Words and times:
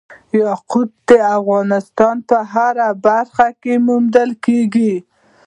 یاقوت 0.41 0.89
د 1.09 1.11
افغانستان 1.37 2.15
په 2.29 2.37
هره 2.53 2.89
برخه 3.07 3.47
کې 3.61 3.73
موندل 3.87 4.29
کېږي. 4.45 4.93